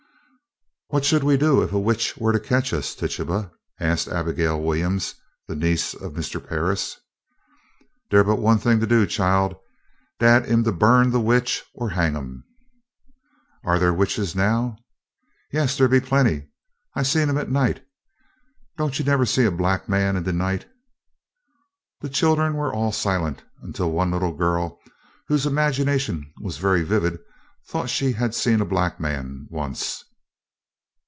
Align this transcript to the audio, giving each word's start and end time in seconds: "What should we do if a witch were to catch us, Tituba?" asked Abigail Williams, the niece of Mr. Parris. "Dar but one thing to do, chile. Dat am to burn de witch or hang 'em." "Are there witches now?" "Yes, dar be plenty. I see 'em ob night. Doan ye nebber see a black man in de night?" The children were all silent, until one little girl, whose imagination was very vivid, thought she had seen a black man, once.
"What 0.93 1.05
should 1.05 1.23
we 1.23 1.37
do 1.37 1.61
if 1.63 1.71
a 1.71 1.79
witch 1.79 2.17
were 2.17 2.33
to 2.33 2.37
catch 2.39 2.73
us, 2.73 2.93
Tituba?" 2.93 3.51
asked 3.79 4.09
Abigail 4.09 4.61
Williams, 4.61 5.15
the 5.47 5.55
niece 5.55 5.93
of 5.93 6.15
Mr. 6.15 6.45
Parris. 6.45 6.97
"Dar 8.09 8.25
but 8.25 8.39
one 8.39 8.57
thing 8.57 8.81
to 8.81 8.85
do, 8.85 9.05
chile. 9.07 9.55
Dat 10.19 10.49
am 10.49 10.65
to 10.65 10.73
burn 10.73 11.11
de 11.11 11.19
witch 11.21 11.63
or 11.73 11.91
hang 11.91 12.17
'em." 12.17 12.43
"Are 13.63 13.79
there 13.79 13.93
witches 13.93 14.35
now?" 14.35 14.75
"Yes, 15.53 15.77
dar 15.77 15.87
be 15.87 16.01
plenty. 16.01 16.49
I 16.93 17.03
see 17.03 17.21
'em 17.21 17.37
ob 17.37 17.47
night. 17.47 17.85
Doan 18.77 18.91
ye 18.93 19.05
nebber 19.05 19.25
see 19.25 19.45
a 19.45 19.49
black 19.49 19.87
man 19.87 20.17
in 20.17 20.23
de 20.23 20.33
night?" 20.33 20.65
The 22.01 22.09
children 22.09 22.55
were 22.55 22.73
all 22.73 22.91
silent, 22.91 23.43
until 23.63 23.91
one 23.93 24.11
little 24.11 24.33
girl, 24.35 24.77
whose 25.29 25.45
imagination 25.45 26.33
was 26.41 26.57
very 26.57 26.83
vivid, 26.83 27.17
thought 27.65 27.89
she 27.89 28.11
had 28.11 28.35
seen 28.35 28.59
a 28.59 28.65
black 28.65 28.99
man, 28.99 29.47
once. 29.49 30.03